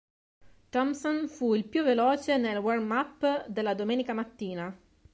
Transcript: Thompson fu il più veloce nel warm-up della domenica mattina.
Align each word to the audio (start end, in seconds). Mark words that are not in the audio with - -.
Thompson 0.71 1.27
fu 1.27 1.53
il 1.53 1.63
più 1.63 1.83
veloce 1.83 2.37
nel 2.37 2.57
warm-up 2.57 3.45
della 3.45 3.75
domenica 3.75 4.13
mattina. 4.13 4.75